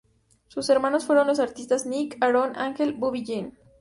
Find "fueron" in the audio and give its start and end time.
1.05-1.27